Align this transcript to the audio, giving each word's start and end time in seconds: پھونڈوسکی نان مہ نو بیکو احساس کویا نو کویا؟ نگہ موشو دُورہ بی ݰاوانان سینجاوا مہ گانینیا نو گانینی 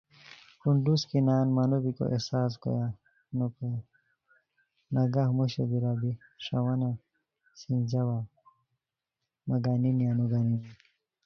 پھونڈوسکی 0.59 1.19
نان 1.27 1.47
مہ 1.55 1.63
نو 1.69 1.77
بیکو 1.83 2.05
احساس 2.13 2.51
کویا 2.61 2.87
نو 3.37 3.45
کویا؟ 3.55 3.79
نگہ 4.93 5.23
موشو 5.35 5.63
دُورہ 5.69 5.93
بی 5.99 6.11
ݰاوانان 6.45 6.95
سینجاوا 7.59 8.17
مہ 9.47 9.55
گانینیا 9.63 10.11
نو 10.17 10.25
گانینی 10.31 10.59